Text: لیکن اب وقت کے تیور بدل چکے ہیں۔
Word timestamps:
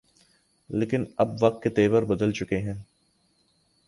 لیکن 0.69 1.03
اب 1.17 1.43
وقت 1.43 1.63
کے 1.63 1.69
تیور 1.69 2.03
بدل 2.03 2.31
چکے 2.31 2.57
ہیں۔ 2.57 2.73